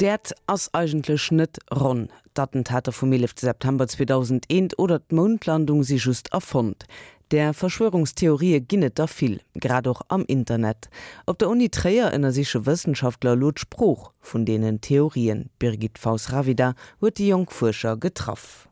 Dat 0.00 0.32
ass 0.46 0.70
eigentlech 0.72 1.30
net 1.30 1.58
ronn. 1.70 2.08
Dattentater 2.32 2.90
vom 2.90 3.12
11. 3.12 3.32
September 3.36 3.86
2001 3.86 4.78
oder 4.78 4.98
d 4.98 5.14
Mondlandung 5.14 5.82
sie 5.82 5.98
just 5.98 6.32
erfund. 6.32 6.86
Der 7.30 7.52
Verschwörungstheorie 7.52 8.60
ginnet 8.60 8.98
da 8.98 9.06
viel, 9.06 9.42
grad 9.60 9.86
auch 9.86 10.00
am 10.08 10.24
Internet. 10.24 10.88
Ob 11.26 11.38
der 11.38 11.50
Uni 11.50 11.68
Träer 11.68 12.14
ennner 12.14 12.32
sische 12.32 12.64
Wissenschaftler 12.64 13.36
Lot 13.36 13.60
Spruch 13.60 14.12
von 14.20 14.46
denen 14.46 14.80
Theorien 14.80 15.50
Birgit 15.58 15.98
Faus 15.98 16.32
Ravida 16.32 16.72
wird 17.00 17.18
die 17.18 17.28
Jungfurscher 17.28 17.98
getroffen. 17.98 18.70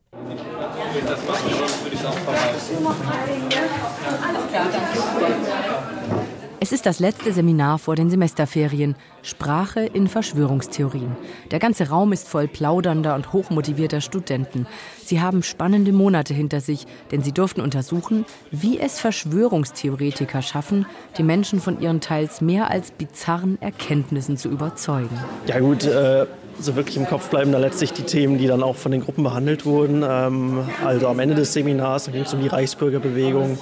Das 6.10 6.17
Es 6.60 6.72
ist 6.72 6.86
das 6.86 6.98
letzte 6.98 7.32
Seminar 7.32 7.78
vor 7.78 7.94
den 7.94 8.10
Semesterferien 8.10 8.96
Sprache 9.22 9.82
in 9.82 10.08
Verschwörungstheorien. 10.08 11.16
Der 11.52 11.60
ganze 11.60 11.88
Raum 11.88 12.12
ist 12.12 12.26
voll 12.26 12.48
plaudernder 12.48 13.14
und 13.14 13.32
hochmotivierter 13.32 14.00
Studenten. 14.00 14.66
Sie 15.04 15.20
haben 15.20 15.44
spannende 15.44 15.92
Monate 15.92 16.34
hinter 16.34 16.60
sich, 16.60 16.88
denn 17.12 17.22
sie 17.22 17.30
durften 17.30 17.60
untersuchen, 17.60 18.24
wie 18.50 18.80
es 18.80 18.98
Verschwörungstheoretiker 18.98 20.42
schaffen, 20.42 20.84
die 21.16 21.22
Menschen 21.22 21.60
von 21.60 21.80
ihren 21.80 22.00
teils 22.00 22.40
mehr 22.40 22.68
als 22.68 22.90
bizarren 22.90 23.62
Erkenntnissen 23.62 24.36
zu 24.36 24.48
überzeugen. 24.48 25.16
Ja 25.46 25.60
gut, 25.60 25.84
äh, 25.84 26.26
so 26.60 26.76
wirklich 26.76 26.96
im 26.96 27.06
Kopf 27.06 27.28
bleiben 27.30 27.52
da 27.52 27.58
letztlich 27.58 27.92
die 27.92 28.02
Themen, 28.02 28.38
die 28.38 28.46
dann 28.46 28.62
auch 28.62 28.76
von 28.76 28.92
den 28.92 29.02
Gruppen 29.02 29.24
behandelt 29.24 29.64
wurden. 29.64 30.04
Ähm, 30.08 30.68
also 30.84 31.08
am 31.08 31.18
Ende 31.18 31.34
des 31.34 31.52
Seminars 31.52 32.10
ging 32.10 32.22
es 32.22 32.34
um 32.34 32.40
die 32.40 32.48
Reichsbürgerbewegung 32.48 33.58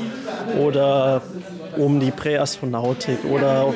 oder 0.60 1.22
um 1.76 2.00
die 2.00 2.10
Präastronautik 2.10 3.18
oder 3.30 3.72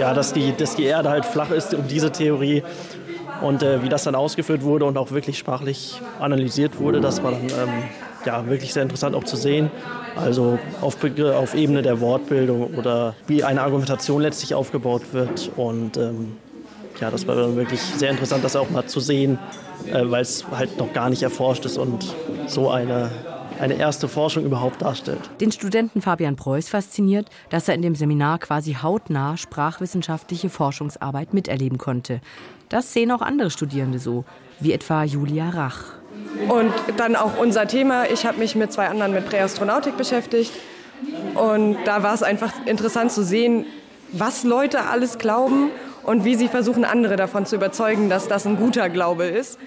ja, 0.00 0.12
dass, 0.12 0.32
die, 0.32 0.52
dass 0.56 0.76
die 0.76 0.84
Erde 0.84 1.08
halt 1.08 1.24
flach 1.24 1.50
ist, 1.50 1.74
um 1.74 1.86
diese 1.88 2.10
Theorie 2.10 2.62
und 3.40 3.62
äh, 3.62 3.82
wie 3.82 3.88
das 3.88 4.04
dann 4.04 4.14
ausgeführt 4.14 4.62
wurde 4.62 4.84
und 4.84 4.98
auch 4.98 5.10
wirklich 5.10 5.38
sprachlich 5.38 6.00
analysiert 6.18 6.78
wurde, 6.78 7.00
das 7.00 7.22
war 7.22 7.32
dann 7.32 7.42
ähm, 7.42 7.84
ja, 8.24 8.46
wirklich 8.48 8.72
sehr 8.72 8.82
interessant 8.82 9.14
auch 9.14 9.24
zu 9.24 9.36
sehen. 9.36 9.70
Also 10.16 10.58
auf, 10.80 10.96
auf 11.04 11.54
Ebene 11.54 11.82
der 11.82 12.00
Wortbildung 12.00 12.74
oder 12.74 13.14
wie 13.26 13.44
eine 13.44 13.62
Argumentation 13.62 14.22
letztlich 14.22 14.54
aufgebaut 14.54 15.02
wird 15.12 15.50
und 15.56 15.96
ähm, 15.98 16.36
ja, 17.00 17.10
das 17.10 17.26
war 17.26 17.36
dann 17.36 17.56
wirklich 17.56 17.80
sehr 17.80 18.10
interessant, 18.10 18.44
das 18.44 18.56
auch 18.56 18.70
mal 18.70 18.86
zu 18.86 19.00
sehen, 19.00 19.38
äh, 19.86 20.02
weil 20.04 20.22
es 20.22 20.44
halt 20.50 20.78
noch 20.78 20.92
gar 20.92 21.10
nicht 21.10 21.22
erforscht 21.22 21.64
ist 21.64 21.78
und 21.78 22.14
so 22.46 22.70
eine 22.70 23.10
eine 23.60 23.74
erste 23.74 24.08
Forschung 24.08 24.44
überhaupt 24.44 24.82
darstellt. 24.82 25.30
Den 25.40 25.52
Studenten 25.52 26.00
Fabian 26.02 26.36
Preuß 26.36 26.68
fasziniert, 26.68 27.28
dass 27.50 27.68
er 27.68 27.74
in 27.74 27.82
dem 27.82 27.94
Seminar 27.94 28.38
quasi 28.38 28.74
hautnah 28.74 29.36
sprachwissenschaftliche 29.36 30.50
Forschungsarbeit 30.50 31.34
miterleben 31.34 31.78
konnte. 31.78 32.20
Das 32.68 32.92
sehen 32.92 33.10
auch 33.10 33.22
andere 33.22 33.50
Studierende 33.50 33.98
so, 33.98 34.24
wie 34.60 34.72
etwa 34.72 35.04
Julia 35.04 35.50
Rach. 35.50 35.84
Und 36.48 36.72
dann 36.96 37.16
auch 37.16 37.38
unser 37.38 37.66
Thema. 37.66 38.04
Ich 38.10 38.26
habe 38.26 38.38
mich 38.38 38.54
mit 38.56 38.72
zwei 38.72 38.88
anderen 38.88 39.12
mit 39.12 39.26
Präastronautik 39.26 39.96
beschäftigt. 39.96 40.52
Und 41.34 41.76
da 41.84 42.02
war 42.02 42.14
es 42.14 42.22
einfach 42.22 42.52
interessant 42.66 43.12
zu 43.12 43.22
sehen, 43.22 43.66
was 44.12 44.44
Leute 44.44 44.84
alles 44.84 45.18
glauben 45.18 45.70
und 46.06 46.24
wie 46.24 46.36
sie 46.36 46.48
versuchen, 46.48 46.84
andere 46.84 47.16
davon 47.16 47.46
zu 47.46 47.56
überzeugen, 47.56 48.08
dass 48.08 48.28
das 48.28 48.46
ein 48.46 48.56
guter 48.56 48.88
Glaube 48.88 49.24
ist. 49.24 49.58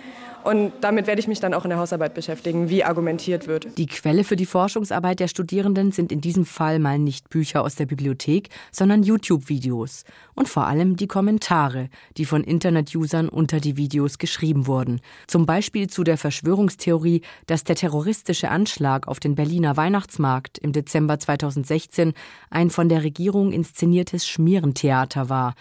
Und 0.43 0.71
damit 0.79 1.05
werde 1.05 1.19
ich 1.19 1.27
mich 1.27 1.41
dann 1.41 1.53
auch 1.53 1.65
in 1.65 1.69
der 1.69 1.79
Hausarbeit 1.79 2.13
beschäftigen, 2.13 2.69
wie 2.69 2.85
argumentiert 2.85 3.47
wird. 3.47 3.77
Die 3.77 3.87
Quelle 3.87 4.23
für 4.23 4.37
die 4.37 4.45
Forschungsarbeit 4.45 5.19
der 5.19 5.27
Studierenden 5.27 5.91
sind 5.91 6.13
in 6.13 6.21
diesem 6.21 6.45
Fall 6.45 6.79
mal 6.79 6.97
nicht 6.97 7.29
Bücher 7.29 7.61
aus 7.61 7.75
der 7.75 7.85
Bibliothek, 7.85 8.47
sondern 8.71 9.03
YouTube-Videos 9.03 10.05
und 10.35 10.47
vor 10.47 10.65
allem 10.65 10.95
die 10.95 11.07
Kommentare, 11.07 11.89
die 12.15 12.23
von 12.23 12.45
Internet-Usern 12.45 13.27
unter 13.27 13.59
die 13.59 13.75
Videos 13.75 14.17
geschrieben 14.17 14.65
wurden. 14.65 15.01
Zum 15.27 15.45
Beispiel 15.45 15.89
zu 15.89 16.05
der 16.05 16.17
Verschwörungstheorie, 16.17 17.21
dass 17.47 17.65
der 17.65 17.75
terroristische 17.75 18.49
Anschlag 18.49 19.09
auf 19.09 19.19
den 19.19 19.35
Berliner 19.35 19.75
Weihnachtsmarkt 19.75 20.57
im 20.57 20.71
Dezember 20.71 21.19
2016 21.19 22.13
ein 22.49 22.69
von 22.69 22.87
der 22.87 23.03
Regierung 23.03 23.51
inszeniertes 23.51 24.25
Schmierentheater 24.25 25.27
war, 25.27 25.53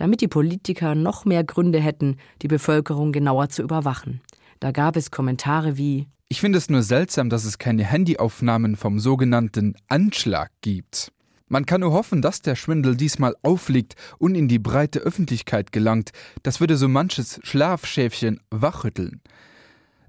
damit 0.00 0.22
die 0.22 0.28
Politiker 0.28 0.94
noch 0.94 1.26
mehr 1.26 1.44
Gründe 1.44 1.78
hätten, 1.78 2.16
die 2.40 2.48
Bevölkerung 2.48 3.12
genauer 3.12 3.50
zu 3.50 3.62
überwachen. 3.62 4.22
Da 4.58 4.72
gab 4.72 4.96
es 4.96 5.10
Kommentare 5.10 5.76
wie 5.76 6.08
Ich 6.28 6.40
finde 6.40 6.56
es 6.56 6.70
nur 6.70 6.82
seltsam, 6.82 7.28
dass 7.28 7.44
es 7.44 7.58
keine 7.58 7.84
Handyaufnahmen 7.84 8.76
vom 8.76 8.98
sogenannten 8.98 9.74
Anschlag 9.88 10.50
gibt. 10.62 11.12
Man 11.48 11.66
kann 11.66 11.82
nur 11.82 11.92
hoffen, 11.92 12.22
dass 12.22 12.40
der 12.40 12.56
Schwindel 12.56 12.96
diesmal 12.96 13.34
aufliegt 13.42 13.94
und 14.18 14.36
in 14.36 14.48
die 14.48 14.58
breite 14.58 15.00
Öffentlichkeit 15.00 15.70
gelangt, 15.70 16.12
das 16.42 16.60
würde 16.60 16.78
so 16.78 16.88
manches 16.88 17.38
Schlafschäfchen 17.42 18.40
wachrütteln. 18.50 19.20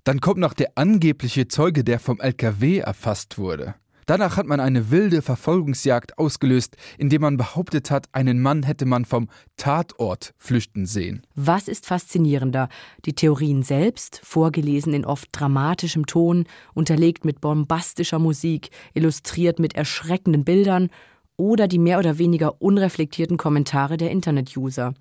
Dann 0.06 0.22
kommt 0.22 0.40
noch 0.40 0.54
der 0.54 0.72
angebliche 0.76 1.48
Zeuge, 1.50 1.84
der 1.84 2.00
vom 2.00 2.20
LKW 2.22 2.78
erfasst 2.78 3.38
wurde. 3.38 3.76
Danach 4.12 4.36
hat 4.36 4.46
man 4.46 4.60
eine 4.60 4.92
wilde 4.92 5.22
Verfolgungsjagd 5.22 6.18
ausgelöst, 6.18 6.76
indem 6.98 7.22
man 7.22 7.38
behauptet 7.38 7.90
hat, 7.90 8.10
einen 8.12 8.42
Mann 8.42 8.64
hätte 8.64 8.86
man 8.86 9.06
vom 9.06 9.30
Tatort 9.56 10.34
flüchten 10.38 10.86
sehen. 10.86 11.26
Was 11.36 11.70
ist 11.70 11.86
faszinierender? 11.86 12.68
Die 13.06 13.14
Theorien 13.14 13.64
selbst, 13.64 14.20
vorgelesen 14.22 14.94
in 14.94 15.06
oft 15.06 15.30
dramatischem 15.32 16.08
Ton, 16.08 16.44
unterlegt 16.74 17.24
mit 17.24 17.40
bombastischer 17.40 18.20
Musik, 18.20 18.72
illustriert 18.94 19.60
mit 19.60 19.76
erschreckenden 19.76 20.44
Bildern 20.44 20.90
oder 21.38 21.70
die 21.70 21.80
mehr 21.80 21.98
oder 21.98 22.18
weniger 22.18 22.62
unreflektierten 22.62 23.38
Kommentare 23.38 23.96
der 23.96 24.12
Internet-User. 24.12 24.94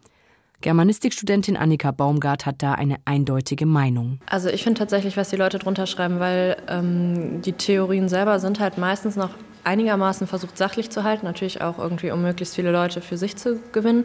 Germanistikstudentin 0.60 1.56
Annika 1.56 1.90
Baumgart 1.90 2.46
hat 2.46 2.62
da 2.62 2.72
eine 2.72 2.96
eindeutige 3.04 3.66
Meinung. 3.66 4.18
Also 4.26 4.48
ich 4.48 4.62
finde 4.62 4.78
tatsächlich, 4.78 5.16
was 5.16 5.30
die 5.30 5.36
Leute 5.36 5.58
drunter 5.58 5.86
schreiben, 5.86 6.20
weil 6.20 6.56
ähm, 6.68 7.42
die 7.42 7.52
Theorien 7.52 8.08
selber 8.08 8.38
sind 8.38 8.60
halt 8.60 8.76
meistens 8.78 9.16
noch 9.16 9.30
einigermaßen 9.64 10.26
versucht 10.26 10.56
sachlich 10.56 10.90
zu 10.90 11.04
halten, 11.04 11.26
natürlich 11.26 11.60
auch 11.60 11.78
irgendwie 11.78 12.10
um 12.10 12.22
möglichst 12.22 12.54
viele 12.54 12.72
Leute 12.72 13.00
für 13.00 13.16
sich 13.16 13.36
zu 13.36 13.60
gewinnen. 13.72 14.04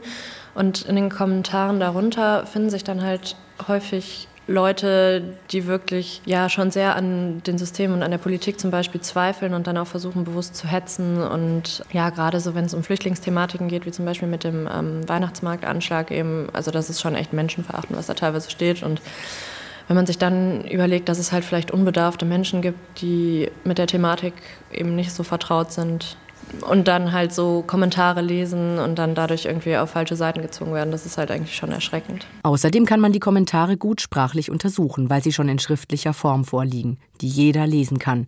Und 0.53 0.83
in 0.83 0.95
den 0.95 1.09
Kommentaren 1.09 1.79
darunter 1.79 2.45
finden 2.45 2.69
sich 2.69 2.83
dann 2.83 3.01
halt 3.01 3.35
häufig 3.67 4.27
Leute, 4.47 5.23
die 5.51 5.65
wirklich 5.65 6.21
ja 6.25 6.49
schon 6.49 6.69
sehr 6.69 6.95
an 6.95 7.41
den 7.47 7.57
Systemen 7.57 7.95
und 7.95 8.03
an 8.03 8.11
der 8.11 8.19
Politik 8.19 8.59
zum 8.59 8.69
Beispiel 8.69 9.01
zweifeln 9.01 9.53
und 9.53 9.65
dann 9.65 9.77
auch 9.77 9.87
versuchen 9.87 10.23
bewusst 10.23 10.55
zu 10.55 10.67
hetzen. 10.67 11.21
Und 11.21 11.83
ja 11.91 12.11
gerade 12.11 12.39
so 12.39 12.53
wenn 12.53 12.65
es 12.65 12.73
um 12.73 12.83
Flüchtlingsthematiken 12.83 13.67
geht 13.67 13.85
wie 13.85 13.91
zum 13.91 14.05
Beispiel 14.05 14.27
mit 14.27 14.43
dem 14.43 14.69
ähm, 14.71 15.07
Weihnachtsmarktanschlag 15.07 16.11
eben 16.11 16.49
also 16.53 16.69
das 16.69 16.89
ist 16.89 17.01
schon 17.01 17.15
echt 17.15 17.33
Menschenverachten, 17.33 17.95
was 17.95 18.05
da 18.05 18.13
teilweise 18.13 18.51
steht. 18.51 18.83
Und 18.83 19.01
wenn 19.87 19.95
man 19.95 20.05
sich 20.05 20.17
dann 20.17 20.65
überlegt, 20.65 21.09
dass 21.09 21.19
es 21.19 21.31
halt 21.31 21.45
vielleicht 21.45 21.71
unbedarfte 21.71 22.25
Menschen 22.25 22.61
gibt, 22.61 23.01
die 23.01 23.49
mit 23.63 23.77
der 23.77 23.87
Thematik 23.87 24.33
eben 24.71 24.95
nicht 24.95 25.11
so 25.11 25.23
vertraut 25.23 25.71
sind, 25.71 26.17
und 26.63 26.87
dann 26.87 27.11
halt 27.11 27.33
so 27.33 27.63
Kommentare 27.65 28.21
lesen 28.21 28.79
und 28.79 28.95
dann 28.95 29.15
dadurch 29.15 29.45
irgendwie 29.45 29.77
auf 29.77 29.91
falsche 29.91 30.15
Seiten 30.15 30.41
gezogen 30.41 30.73
werden. 30.73 30.91
Das 30.91 31.05
ist 31.05 31.17
halt 31.17 31.31
eigentlich 31.31 31.55
schon 31.55 31.71
erschreckend. 31.71 32.25
Außerdem 32.43 32.85
kann 32.85 32.99
man 32.99 33.11
die 33.11 33.19
Kommentare 33.19 33.77
gut 33.77 34.01
sprachlich 34.01 34.51
untersuchen, 34.51 35.09
weil 35.09 35.23
sie 35.23 35.33
schon 35.33 35.49
in 35.49 35.59
schriftlicher 35.59 36.13
Form 36.13 36.45
vorliegen, 36.45 36.97
die 37.21 37.27
jeder 37.27 37.67
lesen 37.67 37.99
kann. 37.99 38.25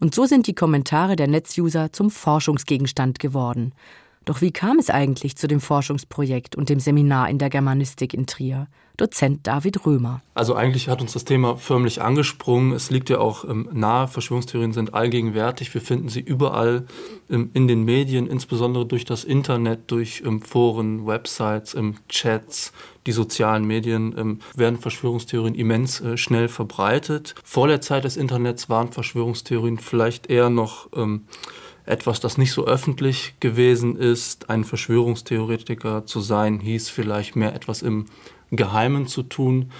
Und 0.00 0.14
so 0.14 0.26
sind 0.26 0.46
die 0.46 0.54
Kommentare 0.54 1.16
der 1.16 1.28
Netzuser 1.28 1.92
zum 1.92 2.10
Forschungsgegenstand 2.10 3.18
geworden. 3.18 3.72
Doch 4.28 4.42
wie 4.42 4.50
kam 4.50 4.78
es 4.78 4.90
eigentlich 4.90 5.36
zu 5.36 5.48
dem 5.48 5.58
Forschungsprojekt 5.58 6.54
und 6.54 6.68
dem 6.68 6.80
Seminar 6.80 7.30
in 7.30 7.38
der 7.38 7.48
Germanistik 7.48 8.12
in 8.12 8.26
Trier? 8.26 8.66
Dozent 8.98 9.46
David 9.46 9.86
Römer. 9.86 10.20
Also 10.34 10.54
eigentlich 10.54 10.90
hat 10.90 11.00
uns 11.00 11.14
das 11.14 11.24
Thema 11.24 11.56
förmlich 11.56 12.02
angesprungen. 12.02 12.72
Es 12.72 12.90
liegt 12.90 13.08
ja 13.08 13.20
auch 13.20 13.48
ähm, 13.48 13.70
nahe, 13.72 14.06
Verschwörungstheorien 14.06 14.74
sind 14.74 14.92
allgegenwärtig. 14.92 15.72
Wir 15.72 15.80
finden 15.80 16.10
sie 16.10 16.20
überall 16.20 16.86
ähm, 17.30 17.48
in 17.54 17.68
den 17.68 17.84
Medien, 17.84 18.26
insbesondere 18.26 18.84
durch 18.84 19.06
das 19.06 19.24
Internet, 19.24 19.90
durch 19.90 20.22
ähm, 20.26 20.42
Foren, 20.42 21.06
Websites, 21.06 21.74
ähm, 21.74 21.94
Chats, 22.10 22.74
die 23.06 23.12
sozialen 23.12 23.64
Medien 23.64 24.14
ähm, 24.18 24.40
werden 24.54 24.78
Verschwörungstheorien 24.78 25.54
immens 25.54 26.02
äh, 26.02 26.18
schnell 26.18 26.48
verbreitet. 26.48 27.34
Vor 27.44 27.66
der 27.66 27.80
Zeit 27.80 28.04
des 28.04 28.18
Internets 28.18 28.68
waren 28.68 28.92
Verschwörungstheorien 28.92 29.78
vielleicht 29.78 30.26
eher 30.28 30.50
noch 30.50 30.90
ähm, 30.94 31.24
etwas, 31.88 32.20
das 32.20 32.38
nicht 32.38 32.52
so 32.52 32.66
öffentlich 32.66 33.34
gewesen 33.40 33.96
ist. 33.96 34.50
Ein 34.50 34.64
Verschwörungstheoretiker 34.64 36.06
zu 36.06 36.20
sein, 36.20 36.60
hieß 36.60 36.88
vielleicht 36.88 37.36
mehr 37.36 37.54
etwas 37.54 37.82
im 37.82 38.06
Geheimen 38.50 39.06
zu 39.06 39.22
tun. 39.22 39.70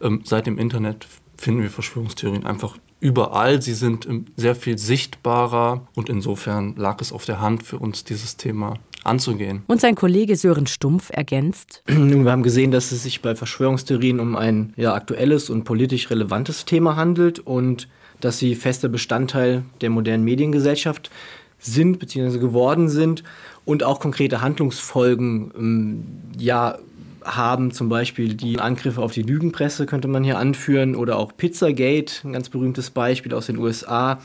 Ähm, 0.00 0.22
seit 0.24 0.46
dem 0.46 0.58
Internet 0.58 1.06
finden 1.36 1.62
wir 1.62 1.70
Verschwörungstheorien 1.70 2.46
einfach 2.46 2.78
überall. 3.00 3.62
Sie 3.62 3.74
sind 3.74 4.06
ähm, 4.06 4.26
sehr 4.36 4.54
viel 4.54 4.78
sichtbarer 4.78 5.86
und 5.94 6.08
insofern 6.08 6.74
lag 6.76 7.00
es 7.00 7.12
auf 7.12 7.24
der 7.24 7.40
Hand 7.40 7.62
für 7.62 7.78
uns 7.78 8.04
dieses 8.04 8.36
Thema 8.36 8.74
anzugehen. 9.04 9.62
Und 9.68 9.80
sein 9.80 9.94
Kollege 9.94 10.36
Sören 10.36 10.66
Stumpf 10.66 11.10
ergänzt. 11.10 11.82
Wir 11.86 12.30
haben 12.30 12.42
gesehen, 12.42 12.70
dass 12.70 12.92
es 12.92 13.02
sich 13.02 13.22
bei 13.22 13.34
Verschwörungstheorien 13.34 14.20
um 14.20 14.36
ein 14.36 14.72
ja, 14.76 14.94
aktuelles 14.94 15.50
und 15.50 15.64
politisch 15.64 16.10
relevantes 16.10 16.64
Thema 16.64 16.96
handelt 16.96 17.38
und 17.38 17.88
dass 18.20 18.38
sie 18.38 18.54
fester 18.54 18.88
Bestandteil 18.88 19.62
der 19.82 19.90
modernen 19.90 20.24
Mediengesellschaft 20.24 21.10
sind 21.58 21.98
bzw 21.98 22.38
geworden 22.38 22.88
sind 22.88 23.22
und 23.64 23.82
auch 23.82 24.00
konkrete 24.00 24.40
Handlungsfolgen 24.40 25.52
ähm, 25.56 26.04
ja 26.38 26.78
haben 27.26 27.72
zum 27.72 27.88
Beispiel 27.88 28.34
die 28.34 28.60
Angriffe 28.60 29.02
auf 29.02 29.12
die 29.12 29.22
Lügenpresse 29.22 29.86
könnte 29.86 30.08
man 30.08 30.24
hier 30.24 30.38
anführen 30.38 30.94
oder 30.94 31.18
auch 31.18 31.36
Pizzagate, 31.36 32.20
ein 32.24 32.32
ganz 32.32 32.48
berühmtes 32.48 32.90
Beispiel 32.90 33.34
aus 33.34 33.46
den 33.46 33.58
USA. 33.58 34.20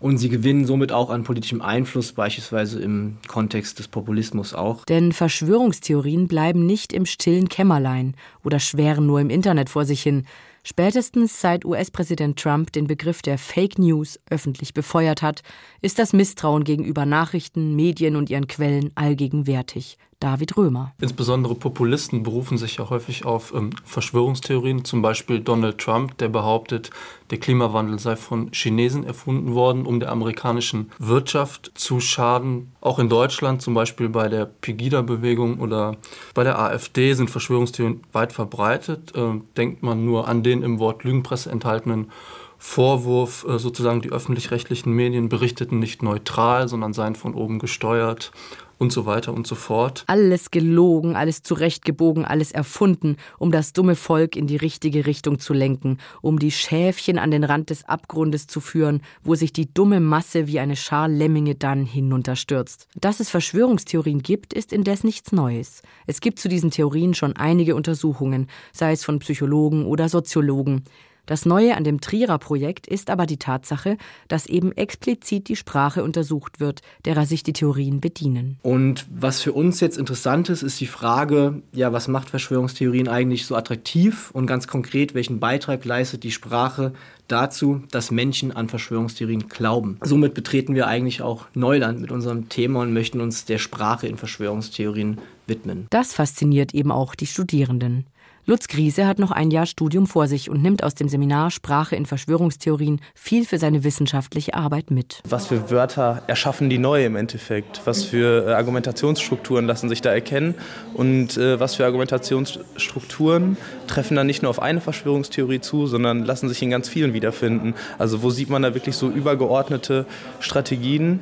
Und 0.00 0.18
sie 0.18 0.28
gewinnen 0.28 0.66
somit 0.66 0.92
auch 0.92 1.08
an 1.08 1.22
politischem 1.22 1.62
Einfluss, 1.62 2.12
beispielsweise 2.12 2.80
im 2.80 3.16
Kontext 3.26 3.78
des 3.78 3.88
Populismus 3.88 4.52
auch. 4.52 4.84
Denn 4.84 5.12
Verschwörungstheorien 5.12 6.28
bleiben 6.28 6.66
nicht 6.66 6.92
im 6.92 7.06
stillen 7.06 7.48
Kämmerlein 7.48 8.14
oder 8.44 8.60
schweren 8.60 9.06
nur 9.06 9.20
im 9.20 9.30
Internet 9.30 9.70
vor 9.70 9.86
sich 9.86 10.02
hin. 10.02 10.24
Spätestens 10.66 11.42
seit 11.42 11.66
US-Präsident 11.66 12.38
Trump 12.38 12.72
den 12.72 12.86
Begriff 12.86 13.20
der 13.20 13.36
Fake 13.36 13.78
News 13.78 14.18
öffentlich 14.30 14.72
befeuert 14.72 15.20
hat, 15.20 15.42
ist 15.82 15.98
das 15.98 16.14
Misstrauen 16.14 16.64
gegenüber 16.64 17.04
Nachrichten, 17.04 17.76
Medien 17.76 18.16
und 18.16 18.30
ihren 18.30 18.46
Quellen 18.46 18.90
allgegenwärtig. 18.94 19.98
David 20.24 20.56
Römer. 20.56 20.94
Insbesondere 21.02 21.54
Populisten 21.54 22.22
berufen 22.22 22.56
sich 22.56 22.78
ja 22.78 22.88
häufig 22.88 23.26
auf 23.26 23.52
ähm, 23.54 23.70
Verschwörungstheorien, 23.84 24.82
zum 24.82 25.02
Beispiel 25.02 25.40
Donald 25.40 25.76
Trump, 25.76 26.16
der 26.16 26.30
behauptet, 26.30 26.88
der 27.30 27.36
Klimawandel 27.36 27.98
sei 27.98 28.16
von 28.16 28.50
Chinesen 28.50 29.04
erfunden 29.04 29.54
worden, 29.54 29.84
um 29.84 30.00
der 30.00 30.10
amerikanischen 30.10 30.90
Wirtschaft 30.98 31.72
zu 31.74 32.00
schaden. 32.00 32.72
Auch 32.80 32.98
in 32.98 33.10
Deutschland, 33.10 33.60
zum 33.60 33.74
Beispiel 33.74 34.08
bei 34.08 34.28
der 34.28 34.46
Pegida-Bewegung 34.46 35.60
oder 35.60 35.98
bei 36.32 36.42
der 36.42 36.58
AfD 36.58 37.12
sind 37.12 37.28
Verschwörungstheorien 37.28 38.00
weit 38.12 38.32
verbreitet. 38.32 39.14
Äh, 39.14 39.40
denkt 39.58 39.82
man 39.82 40.06
nur 40.06 40.26
an 40.26 40.42
den 40.42 40.62
im 40.62 40.78
Wort 40.78 41.04
Lügenpresse 41.04 41.50
enthaltenen 41.50 42.10
Vorwurf, 42.56 43.44
äh, 43.46 43.58
sozusagen 43.58 44.00
die 44.00 44.10
öffentlich-rechtlichen 44.10 44.90
Medien 44.90 45.28
berichteten 45.28 45.80
nicht 45.80 46.02
neutral, 46.02 46.66
sondern 46.66 46.94
seien 46.94 47.14
von 47.14 47.34
oben 47.34 47.58
gesteuert 47.58 48.32
und 48.78 48.92
so 48.92 49.06
weiter 49.06 49.32
und 49.32 49.46
so 49.46 49.54
fort. 49.54 50.04
Alles 50.06 50.50
gelogen, 50.50 51.16
alles 51.16 51.42
zurechtgebogen, 51.42 52.24
alles 52.24 52.52
erfunden, 52.52 53.16
um 53.38 53.50
das 53.50 53.72
dumme 53.72 53.96
Volk 53.96 54.36
in 54.36 54.46
die 54.46 54.56
richtige 54.56 55.06
Richtung 55.06 55.38
zu 55.38 55.52
lenken, 55.52 55.98
um 56.22 56.38
die 56.38 56.50
Schäfchen 56.50 57.18
an 57.18 57.30
den 57.30 57.44
Rand 57.44 57.70
des 57.70 57.84
Abgrundes 57.88 58.46
zu 58.46 58.60
führen, 58.60 59.02
wo 59.22 59.34
sich 59.34 59.52
die 59.52 59.72
dumme 59.72 60.00
Masse 60.00 60.46
wie 60.46 60.60
eine 60.60 60.76
Schar 60.76 61.08
Lemminge 61.08 61.54
dann 61.54 61.84
hinunterstürzt. 61.84 62.88
Dass 62.94 63.20
es 63.20 63.30
Verschwörungstheorien 63.30 64.22
gibt, 64.22 64.52
ist 64.52 64.72
indes 64.72 65.04
nichts 65.04 65.32
Neues. 65.32 65.82
Es 66.06 66.20
gibt 66.20 66.38
zu 66.38 66.48
diesen 66.48 66.70
Theorien 66.70 67.14
schon 67.14 67.36
einige 67.36 67.74
Untersuchungen, 67.74 68.48
sei 68.72 68.92
es 68.92 69.04
von 69.04 69.18
Psychologen 69.18 69.86
oder 69.86 70.08
Soziologen. 70.08 70.84
Das 71.26 71.46
Neue 71.46 71.76
an 71.76 71.84
dem 71.84 72.00
Trierer 72.00 72.38
Projekt 72.38 72.86
ist 72.86 73.08
aber 73.08 73.24
die 73.24 73.38
Tatsache, 73.38 73.96
dass 74.28 74.46
eben 74.46 74.72
explizit 74.72 75.48
die 75.48 75.56
Sprache 75.56 76.04
untersucht 76.04 76.60
wird, 76.60 76.82
derer 77.06 77.24
sich 77.24 77.42
die 77.42 77.54
Theorien 77.54 78.00
bedienen. 78.00 78.58
Und 78.62 79.06
was 79.10 79.40
für 79.40 79.52
uns 79.52 79.80
jetzt 79.80 79.96
interessant 79.96 80.50
ist, 80.50 80.62
ist 80.62 80.80
die 80.80 80.86
Frage, 80.86 81.62
ja, 81.72 81.92
was 81.92 82.08
macht 82.08 82.28
Verschwörungstheorien 82.28 83.08
eigentlich 83.08 83.46
so 83.46 83.56
attraktiv 83.56 84.30
und 84.32 84.46
ganz 84.46 84.66
konkret, 84.66 85.14
welchen 85.14 85.40
Beitrag 85.40 85.84
leistet 85.84 86.24
die 86.24 86.30
Sprache 86.30 86.92
dazu, 87.28 87.82
dass 87.90 88.10
Menschen 88.10 88.52
an 88.52 88.68
Verschwörungstheorien 88.68 89.48
glauben. 89.48 89.98
Somit 90.02 90.34
betreten 90.34 90.74
wir 90.74 90.88
eigentlich 90.88 91.22
auch 91.22 91.46
Neuland 91.54 92.00
mit 92.00 92.12
unserem 92.12 92.50
Thema 92.50 92.82
und 92.82 92.92
möchten 92.92 93.22
uns 93.22 93.46
der 93.46 93.58
Sprache 93.58 94.06
in 94.06 94.18
Verschwörungstheorien 94.18 95.18
widmen. 95.46 95.86
Das 95.90 96.14
fasziniert 96.14 96.74
eben 96.74 96.90
auch 96.90 97.14
die 97.14 97.26
Studierenden. 97.26 98.06
Lutz 98.46 98.68
Griese 98.68 99.06
hat 99.06 99.18
noch 99.18 99.30
ein 99.30 99.50
Jahr 99.50 99.64
Studium 99.64 100.06
vor 100.06 100.26
sich 100.26 100.50
und 100.50 100.60
nimmt 100.60 100.84
aus 100.84 100.94
dem 100.94 101.08
Seminar 101.08 101.50
Sprache 101.50 101.96
in 101.96 102.04
Verschwörungstheorien 102.04 103.00
viel 103.14 103.46
für 103.46 103.56
seine 103.56 103.84
wissenschaftliche 103.84 104.52
Arbeit 104.52 104.90
mit. 104.90 105.22
Was 105.26 105.46
für 105.46 105.70
Wörter 105.70 106.22
erschaffen 106.26 106.68
die 106.68 106.76
neue 106.76 107.06
im 107.06 107.16
Endeffekt? 107.16 107.80
Was 107.86 108.04
für 108.04 108.46
äh, 108.46 108.52
Argumentationsstrukturen 108.52 109.64
lassen 109.66 109.88
sich 109.88 110.02
da 110.02 110.12
erkennen? 110.12 110.56
Und 110.92 111.38
äh, 111.38 111.58
was 111.58 111.76
für 111.76 111.86
Argumentationsstrukturen 111.86 113.56
treffen 113.86 114.14
dann 114.14 114.26
nicht 114.26 114.42
nur 114.42 114.50
auf 114.50 114.60
eine 114.60 114.82
Verschwörungstheorie 114.82 115.60
zu, 115.60 115.86
sondern 115.86 116.22
lassen 116.22 116.50
sich 116.50 116.60
in 116.60 116.68
ganz 116.68 116.86
vielen 116.86 117.14
wiederfinden? 117.14 117.72
Also 117.96 118.22
wo 118.22 118.28
sieht 118.28 118.50
man 118.50 118.60
da 118.60 118.74
wirklich 118.74 118.96
so 118.96 119.08
übergeordnete 119.08 120.04
Strategien, 120.40 121.20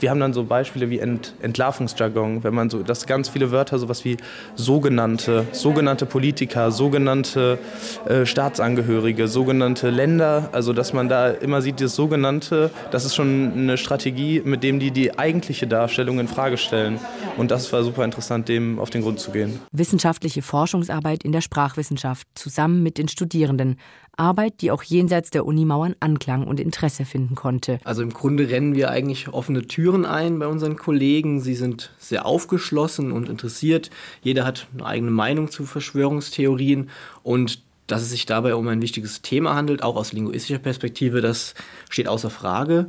wir 0.00 0.10
haben 0.10 0.20
dann 0.20 0.32
so 0.32 0.44
Beispiele 0.44 0.90
wie 0.90 0.98
Ent, 0.98 1.34
Entlarvungsjargon, 1.40 2.44
wenn 2.44 2.54
man 2.54 2.70
so 2.70 2.82
das 2.82 3.06
ganz 3.06 3.28
viele 3.28 3.50
Wörter 3.50 3.78
sowas 3.78 4.04
wie 4.04 4.16
sogenannte 4.54 5.46
sogenannte 5.52 6.06
Politiker, 6.06 6.70
sogenannte 6.70 7.58
äh, 8.06 8.26
Staatsangehörige, 8.26 9.28
sogenannte 9.28 9.90
Länder, 9.90 10.48
also 10.52 10.72
dass 10.72 10.92
man 10.92 11.08
da 11.08 11.30
immer 11.30 11.62
sieht 11.62 11.80
das 11.80 11.94
sogenannte, 11.94 12.70
das 12.90 13.04
ist 13.04 13.14
schon 13.14 13.52
eine 13.54 13.76
Strategie, 13.76 14.42
mit 14.44 14.62
dem 14.62 14.78
die 14.80 14.90
die 14.90 15.18
eigentliche 15.18 15.66
Darstellung 15.66 16.18
in 16.18 16.28
Frage 16.28 16.56
stellen. 16.56 16.98
Und 17.36 17.50
das 17.50 17.72
war 17.72 17.82
super 17.82 18.04
interessant, 18.04 18.48
dem 18.48 18.78
auf 18.78 18.90
den 18.90 19.02
Grund 19.02 19.18
zu 19.18 19.30
gehen. 19.30 19.60
Wissenschaftliche 19.72 20.42
Forschungsarbeit 20.42 21.24
in 21.24 21.32
der 21.32 21.40
Sprachwissenschaft 21.40 22.26
zusammen 22.34 22.82
mit 22.82 22.98
den 22.98 23.08
Studierenden 23.08 23.76
Arbeit, 24.16 24.60
die 24.60 24.70
auch 24.70 24.82
jenseits 24.82 25.30
der 25.30 25.46
Unimauern 25.46 25.94
Anklang 26.00 26.46
und 26.46 26.60
Interesse 26.60 27.04
finden 27.04 27.34
konnte. 27.34 27.80
Also 27.84 28.02
im 28.02 28.12
Grunde 28.12 28.48
rennen 28.48 28.74
wir 28.74 28.90
eigentlich 28.90 29.28
offene 29.28 29.66
Türen 29.66 30.04
ein 30.04 30.38
bei 30.38 30.46
unseren 30.46 30.76
Kollegen. 30.76 31.40
Sie 31.40 31.54
sind 31.54 31.90
sehr 31.98 32.26
aufgeschlossen 32.26 33.12
und 33.12 33.28
interessiert. 33.28 33.90
Jeder 34.22 34.44
hat 34.44 34.68
eine 34.74 34.86
eigene 34.86 35.10
Meinung 35.10 35.50
zu 35.50 35.64
Verschwörungstheorien 35.64 36.90
und 37.22 37.62
dass 37.86 38.02
es 38.02 38.10
sich 38.10 38.26
dabei 38.26 38.54
um 38.54 38.66
ein 38.68 38.80
wichtiges 38.80 39.22
Thema 39.22 39.54
handelt, 39.54 39.82
auch 39.82 39.96
aus 39.96 40.12
linguistischer 40.12 40.58
Perspektive, 40.58 41.20
das 41.20 41.54
steht 41.90 42.08
außer 42.08 42.30
Frage. 42.30 42.86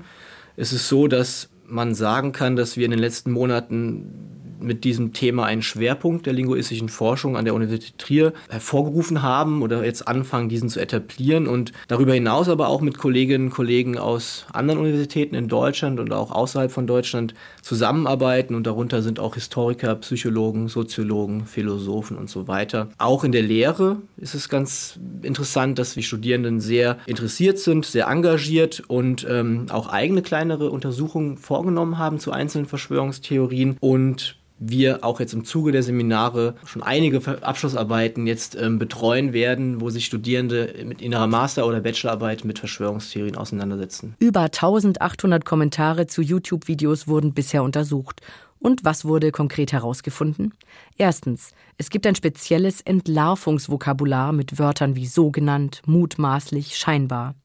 Es 0.55 0.71
ist 0.71 0.87
so, 0.87 1.07
dass 1.07 1.49
man 1.67 1.95
sagen 1.95 2.31
kann, 2.31 2.55
dass 2.55 2.77
wir 2.77 2.85
in 2.85 2.91
den 2.91 2.99
letzten 2.99 3.31
Monaten 3.31 4.44
mit 4.59 4.83
diesem 4.83 5.13
Thema 5.13 5.45
einen 5.45 5.61
Schwerpunkt 5.61 6.25
der 6.25 6.33
linguistischen 6.33 6.89
Forschung 6.89 7.37
an 7.37 7.45
der 7.45 7.53
Universität 7.53 7.97
Trier 7.97 8.33
hervorgerufen 8.49 9.21
haben 9.21 9.61
oder 9.61 9.83
jetzt 9.83 10.07
anfangen, 10.07 10.49
diesen 10.49 10.69
zu 10.69 10.79
etablieren 10.79 11.47
und 11.47 11.71
darüber 11.87 12.13
hinaus 12.13 12.49
aber 12.49 12.67
auch 12.67 12.81
mit 12.81 12.97
Kolleginnen 12.97 13.47
und 13.47 13.53
Kollegen 13.53 13.97
aus 13.97 14.45
anderen 14.53 14.79
Universitäten 14.79 15.35
in 15.35 15.47
Deutschland 15.47 15.99
und 15.99 16.11
auch 16.13 16.31
außerhalb 16.31 16.71
von 16.71 16.87
Deutschland 16.87 17.33
zusammenarbeiten 17.61 18.55
und 18.55 18.67
darunter 18.67 19.01
sind 19.01 19.19
auch 19.19 19.35
Historiker, 19.35 19.95
Psychologen, 19.95 20.67
Soziologen, 20.67 21.45
Philosophen 21.45 22.17
und 22.17 22.29
so 22.29 22.47
weiter. 22.47 22.89
Auch 22.97 23.23
in 23.23 23.31
der 23.31 23.41
Lehre 23.41 23.97
ist 24.17 24.35
es 24.35 24.49
ganz 24.49 24.99
interessant, 25.21 25.79
dass 25.79 25.93
die 25.93 26.03
Studierenden 26.03 26.59
sehr 26.59 26.97
interessiert 27.05 27.59
sind, 27.59 27.85
sehr 27.85 28.07
engagiert 28.07 28.83
und 28.87 29.25
ähm, 29.29 29.65
auch 29.69 29.87
eigene 29.87 30.21
kleinere 30.21 30.69
Untersuchungen 30.69 31.37
vorgenommen 31.37 31.97
haben 31.97 32.19
zu 32.19 32.31
einzelnen 32.31 32.65
Verschwörungstheorien 32.65 33.77
und 33.79 34.37
wir 34.57 35.03
auch 35.03 35.19
jetzt 35.19 35.33
im 35.33 35.43
Zuge 35.43 35.71
der 35.71 35.83
Seminare 35.83 36.55
schon 36.65 36.81
einige 36.81 37.21
Abschlussarbeiten 37.43 38.25
jetzt 38.25 38.55
ähm, 38.55 38.79
betreuen 38.79 39.33
werden, 39.33 39.81
wo 39.81 39.89
sich 39.89 40.05
Studierende 40.05 40.73
mit 40.85 41.01
innerer 41.01 41.27
Master- 41.27 41.67
oder 41.67 41.81
Bachelorarbeit 41.81 42.45
mit 42.45 42.59
Verschwörungstheorien 42.59 43.35
auseinandersetzen. 43.35 44.15
Über 44.19 44.41
1800 44.41 45.43
Kommentare 45.43 46.07
zu 46.07 46.21
YouTube-Videos 46.21 47.07
wurden 47.07 47.33
bisher 47.33 47.63
untersucht. 47.63 48.21
Und 48.59 48.83
was 48.83 49.05
wurde 49.05 49.31
konkret 49.31 49.73
herausgefunden? 49.73 50.53
Erstens, 50.97 51.51
es 51.77 51.89
gibt 51.89 52.07
ein 52.07 52.15
spezielles 52.15 52.81
Entlarvungsvokabular 52.81 54.31
mit 54.31 54.57
Wörtern 54.57 54.95
wie 54.95 55.05
sogenannt, 55.05 55.81
mutmaßlich, 55.85 56.77
scheinbar. 56.77 57.35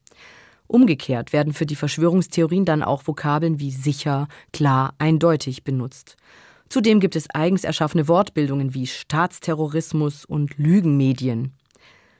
Umgekehrt 0.67 1.33
werden 1.33 1.51
für 1.51 1.65
die 1.65 1.75
Verschwörungstheorien 1.75 2.63
dann 2.63 2.81
auch 2.81 3.05
Vokabeln 3.05 3.59
wie 3.59 3.71
sicher, 3.71 4.29
klar, 4.53 4.93
eindeutig 4.99 5.65
benutzt. 5.65 6.15
Zudem 6.71 7.01
gibt 7.01 7.17
es 7.17 7.29
eigens 7.31 7.65
erschaffene 7.65 8.07
Wortbildungen 8.07 8.73
wie 8.73 8.87
Staatsterrorismus 8.87 10.23
und 10.23 10.57
Lügenmedien. 10.57 11.51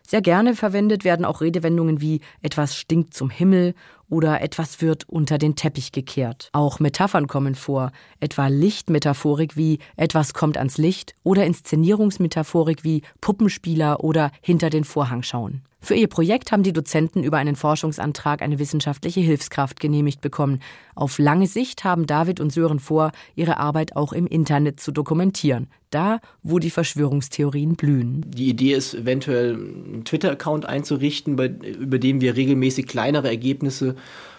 Sehr 0.05 0.22
gerne 0.22 0.58
verwendet 0.58 1.05
werden 1.05 1.24
auch 1.24 1.39
Redewendungen 1.39 2.01
wie 2.01 2.20
etwas 2.41 2.75
stinkt 2.75 3.13
zum 3.13 3.29
Himmel 3.29 3.75
oder 4.12 4.41
etwas 4.41 4.82
wird 4.82 5.10
unter 5.10 5.38
den 5.38 5.56
Teppich 5.56 5.91
gekehrt. 5.91 6.50
Auch 6.51 6.80
Metaphern 6.80 7.27
kommen 7.27 7.56
vor, 7.56 7.91
etwa 8.20 8.48
Lichtmetaphorik 8.48 9.58
wie 9.58 9.80
etwas 9.96 10.34
kommt 10.34 10.58
ans 10.58 10.77
Licht 10.77 11.15
oder 11.24 11.46
Inszenierungsmetaphorik 11.46 12.84
wie 12.84 13.01
Puppenspieler 13.22 14.03
oder 14.03 14.32
hinter 14.41 14.70
den 14.70 14.84
Vorhang 14.84 15.24
schauen. 15.24 15.63
Für 15.84 15.96
ihr 15.96 16.08
Projekt 16.08 16.51
haben 16.51 16.62
die 16.62 16.74
Dozenten 16.74 17.24
über 17.24 17.38
einen 17.38 17.56
Forschungsantrag 17.56 18.44
eine 18.44 18.60
wissenschaftliche 18.60 19.20
Hilfskraft 19.20 19.80
genehmigt 19.80 20.22
bekommen. 20.22 20.60
Auf 20.94 21.18
lange 21.18 21.48
Sicht 21.48 21.84
haben 21.84 22.06
David 22.06 22.39
und 22.39 22.53
Sören 22.53 22.80
vor, 22.80 23.12
ihre 23.36 23.58
Arbeit 23.58 23.96
auch 23.96 24.13
im 24.13 24.27
Internet 24.27 24.80
zu 24.80 24.91
dokumentieren. 24.91 25.68
Da, 25.89 26.20
wo 26.44 26.60
die 26.60 26.70
Verschwörungstheorien 26.70 27.75
blühen. 27.75 28.25
Die 28.30 28.50
Idee 28.50 28.74
ist 28.74 28.94
eventuell 28.94 29.56
einen 29.56 30.06
Twitter-Account 30.06 30.68
einzurichten, 30.68 31.36
bei, 31.36 31.48
über 31.48 31.98
dem 31.98 32.22
wir 32.22 32.36
regelmäßig 32.36 32.86
kleinere 32.86 33.27
Ergebnisse 33.27 33.96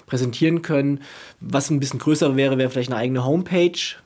präsentieren 0.06 0.60
können. 0.60 1.00
Was 1.40 1.70
ein 1.70 1.80
bisschen 1.80 1.98
größer 1.98 2.36
wäre, 2.36 2.58
wäre 2.58 2.68
vielleicht 2.68 2.90
eine 2.90 3.00
eigene 3.00 3.24
Homepage, 3.24 3.96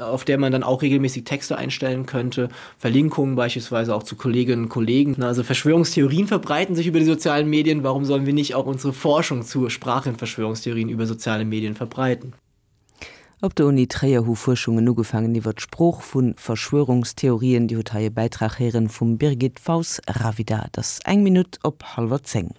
auf 0.00 0.24
der 0.24 0.38
man 0.38 0.50
dann 0.50 0.62
auch 0.62 0.80
regelmäßig 0.80 1.24
Texte 1.24 1.58
einstellen 1.58 2.06
könnte, 2.06 2.48
Verlinkungen 2.78 3.36
beispielsweise 3.36 3.94
auch 3.94 4.02
zu 4.02 4.16
Kolleginnen 4.16 4.64
und 4.64 4.68
Kollegen. 4.70 5.22
Also 5.22 5.42
Verschwörungstheorien 5.42 6.26
verbreiten 6.26 6.74
sich 6.74 6.86
über 6.86 7.00
die 7.00 7.04
sozialen 7.04 7.50
Medien. 7.50 7.82
Warum 7.82 8.06
sollen 8.06 8.24
wir 8.24 8.32
nicht 8.32 8.54
auch 8.54 8.66
unsere 8.66 8.94
Forschung 8.94 9.42
zu 9.42 9.68
Sprache 9.68 10.08
und 10.08 10.16
Verschwörungstheorien 10.16 10.88
über 10.88 11.06
soziale 11.06 11.44
Medien 11.44 11.74
verbreiten? 11.74 12.32
Op 13.42 13.54
der 13.54 13.66
Uni 13.66 13.86
Träerhuforschungen 13.86 14.82
nu 14.82 14.94
gefangen 14.94 15.34
iwwer 15.34 15.52
Spruch 15.58 16.00
vun 16.00 16.34
Verschwörungstheorien 16.38 17.68
die 17.68 17.76
Hoteille 17.76 18.10
Beitrag 18.10 18.58
heren 18.58 18.88
vum 18.88 19.18
Birgit 19.18 19.60
Faus 19.60 20.00
Ravida 20.08 20.68
das 20.72 21.00
eng 21.04 21.22
Minut 21.22 21.58
op 21.62 21.84
halber 21.84 22.22
Zeng. 22.22 22.54